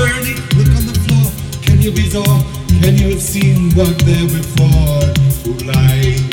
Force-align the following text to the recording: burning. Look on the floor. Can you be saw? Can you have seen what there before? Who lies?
burning. 0.00 0.40
Look 0.56 0.72
on 0.78 0.84
the 0.88 0.96
floor. 1.04 1.26
Can 1.62 1.80
you 1.82 1.92
be 1.92 2.08
saw? 2.08 2.24
Can 2.80 2.96
you 2.96 3.10
have 3.10 3.22
seen 3.22 3.70
what 3.74 3.98
there 4.08 4.26
before? 4.26 5.04
Who 5.44 5.52
lies? 5.68 6.29